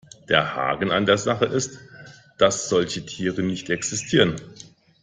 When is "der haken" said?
0.29-0.89